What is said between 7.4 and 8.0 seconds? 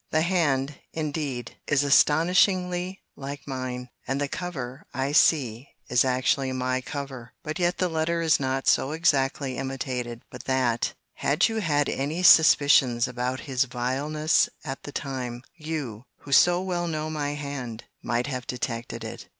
but yet the